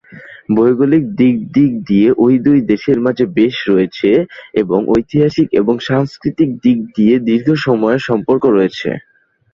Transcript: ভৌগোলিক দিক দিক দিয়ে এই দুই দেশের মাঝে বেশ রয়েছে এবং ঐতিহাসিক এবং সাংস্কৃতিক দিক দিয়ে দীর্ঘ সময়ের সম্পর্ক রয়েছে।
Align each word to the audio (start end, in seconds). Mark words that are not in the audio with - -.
ভৌগোলিক 0.49 1.03
দিক 1.19 1.35
দিক 1.55 1.71
দিয়ে 1.87 2.09
এই 2.23 2.35
দুই 2.45 2.59
দেশের 2.71 2.97
মাঝে 3.05 3.25
বেশ 3.37 3.55
রয়েছে 3.69 4.09
এবং 4.61 4.79
ঐতিহাসিক 4.93 5.47
এবং 5.53 5.75
সাংস্কৃতিক 5.89 6.49
দিক 6.63 6.77
দিয়ে 6.95 7.15
দীর্ঘ 7.27 7.47
সময়ের 7.65 8.01
সম্পর্ক 8.09 8.43
রয়েছে। 8.49 8.89